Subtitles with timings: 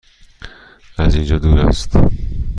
[0.97, 1.97] از اینجا دور است؟